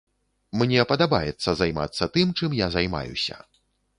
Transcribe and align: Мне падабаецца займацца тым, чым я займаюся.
Мне 0.59 0.85
падабаецца 0.91 1.49
займацца 1.61 2.09
тым, 2.15 2.33
чым 2.41 2.57
я 2.65 2.73
займаюся. 2.79 3.37